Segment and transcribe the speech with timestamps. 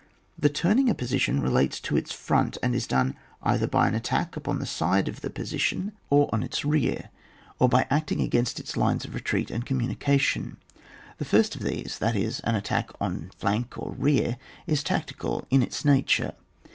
[0.35, 4.35] The turning a position relates to its front, and is done either by an attack
[4.35, 7.11] upon the side of the position or on its rear,
[7.59, 10.57] or by acting against its lines of retreat and communication.
[11.19, 15.61] The first of these, that is, an attack on flank or rear is tactical in
[15.61, 16.33] its nature.